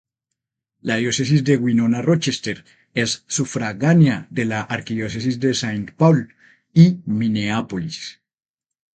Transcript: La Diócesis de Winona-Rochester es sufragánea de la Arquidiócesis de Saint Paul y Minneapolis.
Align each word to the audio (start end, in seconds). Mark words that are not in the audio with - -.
La 0.81 0.95
Diócesis 0.95 1.43
de 1.43 1.57
Winona-Rochester 1.57 2.65
es 2.95 3.23
sufragánea 3.27 4.25
de 4.31 4.45
la 4.45 4.61
Arquidiócesis 4.61 5.39
de 5.39 5.53
Saint 5.53 5.91
Paul 5.91 6.33
y 6.73 6.97
Minneapolis. 7.05 8.19